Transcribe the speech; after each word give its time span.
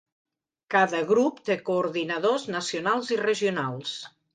Cada 0.75 1.01
grup 1.11 1.39
té 1.51 1.59
coordinadors 1.69 2.49
nacionals 2.59 3.17
i 3.19 3.23
regionals. 3.25 3.99